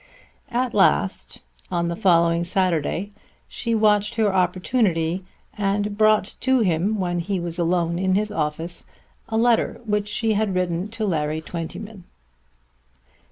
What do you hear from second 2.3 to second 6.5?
Saturday she watched her opportunity and brought